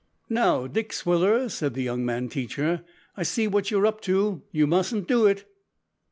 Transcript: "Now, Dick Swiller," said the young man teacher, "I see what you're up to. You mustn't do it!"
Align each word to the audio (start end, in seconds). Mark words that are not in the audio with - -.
"Now, 0.31 0.65
Dick 0.65 0.93
Swiller," 0.93 1.47
said 1.47 1.75
the 1.75 1.83
young 1.83 2.03
man 2.03 2.27
teacher, 2.27 2.83
"I 3.15 3.21
see 3.21 3.45
what 3.47 3.69
you're 3.69 3.85
up 3.85 4.01
to. 4.01 4.41
You 4.51 4.65
mustn't 4.65 5.07
do 5.07 5.27
it!" 5.27 5.45